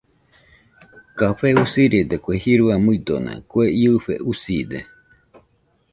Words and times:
Café 1.21 1.49
usirede 1.65 2.15
kue 2.23 2.35
jirua 2.45 2.75
muidona 2.87 3.31
kue 3.51 3.65
iɨfe 3.85 4.13
uside. 4.31 4.79